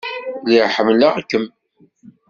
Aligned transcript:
Lliɣ 0.41 0.67
ḥemmleɣ-kem. 0.75 1.45